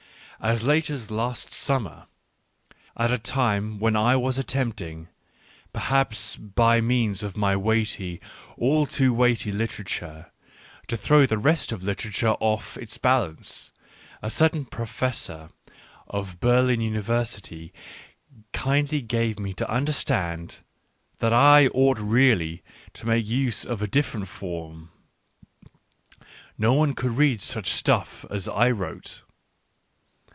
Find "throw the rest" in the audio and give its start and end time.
10.97-11.71